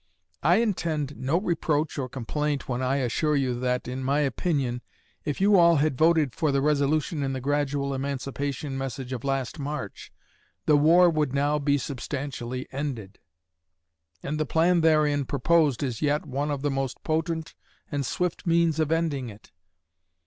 I 0.41 0.55
intend 0.55 1.15
no 1.15 1.39
reproach 1.39 1.99
or 1.99 2.09
complaint 2.09 2.67
when 2.67 2.81
I 2.81 2.95
assure 2.95 3.35
you 3.35 3.53
that, 3.59 3.87
in 3.87 4.03
my 4.03 4.21
opinion, 4.21 4.81
if 5.25 5.39
you 5.39 5.59
all 5.59 5.75
had 5.75 5.95
voted 5.95 6.33
for 6.33 6.51
the 6.51 6.59
resolution 6.59 7.21
in 7.21 7.33
the 7.33 7.39
gradual 7.39 7.93
emancipation 7.93 8.79
message 8.79 9.13
of 9.13 9.23
last 9.23 9.59
March, 9.59 10.11
the 10.65 10.75
war 10.75 11.07
would 11.07 11.35
now 11.35 11.59
be 11.59 11.77
substantially 11.77 12.65
ended. 12.71 13.19
And 14.23 14.39
the 14.39 14.45
plan 14.47 14.81
therein 14.81 15.23
proposed 15.25 15.83
is 15.83 16.01
yet 16.01 16.25
one 16.25 16.49
of 16.49 16.63
the 16.63 16.71
most 16.71 17.03
potent 17.03 17.53
and 17.91 18.03
swift 18.03 18.47
means 18.47 18.79
of 18.79 18.91
ending 18.91 19.29
it. 19.29 19.51